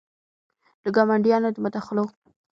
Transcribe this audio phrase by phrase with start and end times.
[0.83, 2.05] د ګاونډیانو د مداخلو